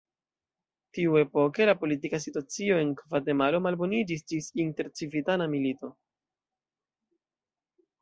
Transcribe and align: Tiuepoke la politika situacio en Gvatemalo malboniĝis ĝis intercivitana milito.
Tiuepoke 0.97 1.67
la 1.71 1.75
politika 1.81 2.21
situacio 2.23 2.81
en 2.85 2.95
Gvatemalo 3.03 3.61
malboniĝis 3.69 4.27
ĝis 4.33 4.51
intercivitana 4.67 5.51
milito. 5.57 5.95